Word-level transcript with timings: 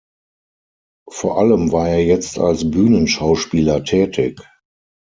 Vor 1.11 1.37
allem 1.37 1.71
war 1.71 1.87
er 1.89 2.03
jetzt 2.03 2.39
als 2.39 2.71
Bühnenschauspieler 2.71 3.83
tätig. 3.83 4.41